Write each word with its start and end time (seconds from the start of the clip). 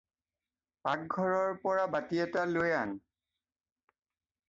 পাকঘৰৰ 0.87 1.53
পৰা 1.67 1.85
বাটি 1.97 2.25
এটা 2.25 2.49
লৈ 2.57 2.77
আন। 2.83 2.99